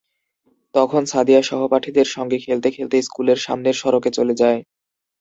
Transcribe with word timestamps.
তখন 0.75 1.01
সাদিয়া 1.05 1.41
সহপাঠীদের 1.43 2.07
সঙ্গে 2.15 2.37
খেলতে 2.39 2.69
খেলতে 2.71 2.97
স্কুলের 3.01 3.39
সামনের 3.39 3.75
সড়কে 3.81 4.09
চলে 4.17 4.33
যায়। 4.41 4.59